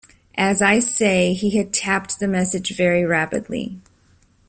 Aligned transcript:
As 0.39 0.63
I 0.63 0.79
say, 0.79 1.33
he 1.33 1.51
had 1.51 1.71
tapped 1.71 2.17
the 2.17 2.27
message 2.27 2.75
very 2.75 3.05
rapidly. 3.05 3.77